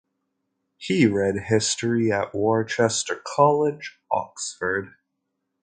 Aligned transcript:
He 0.79 1.05
read 1.05 1.35
history 1.35 2.11
at 2.11 2.33
Worcester 2.33 3.21
College, 3.23 3.99
Oxford. 4.11 4.95